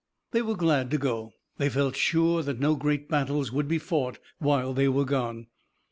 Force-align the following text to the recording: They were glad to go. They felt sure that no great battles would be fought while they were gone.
They 0.31 0.41
were 0.41 0.55
glad 0.55 0.89
to 0.89 0.97
go. 0.97 1.33
They 1.59 1.69
felt 1.69 1.95
sure 1.95 2.41
that 2.41 2.59
no 2.59 2.75
great 2.75 3.07
battles 3.07 3.51
would 3.51 3.67
be 3.67 3.77
fought 3.77 4.17
while 4.39 4.73
they 4.73 4.89
were 4.89 5.05
gone. 5.05 5.45